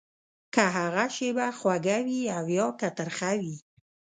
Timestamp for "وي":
2.05-2.21, 3.41-3.55